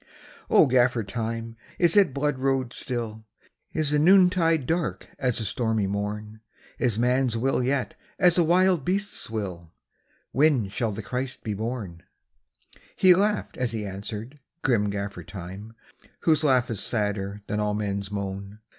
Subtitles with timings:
[0.49, 3.23] O Gaffer Time, is it blood road still?
[3.71, 6.41] Is the noontide dark as the stormy morn?
[6.79, 9.71] Is man s will yet as a wild beast s will?
[10.31, 12.01] When shall the Christ be born?"
[12.95, 15.73] He laughed as he answered, grim Gaffer Time,
[16.21, 18.57] Whose laugh is sadder than all men s moan.